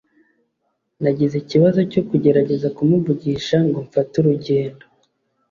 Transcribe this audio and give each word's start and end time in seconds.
nagize 1.01 1.35
ikibazo 1.39 1.79
cyo 1.91 2.01
kugerageza 2.09 2.67
kumuvugisha 2.75 3.57
ngo 3.67 3.77
mfate 3.87 4.13
urugendo 4.21 4.83